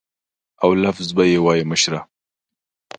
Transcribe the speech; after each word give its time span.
او 0.63 0.69
لفظ 0.83 1.07
به 1.15 1.23
یې 1.31 1.37
وایه 1.45 1.65
مشره. 1.71 2.01